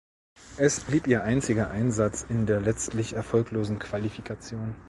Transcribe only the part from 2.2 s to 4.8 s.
in der letztlich erfolglosen Qualifikation.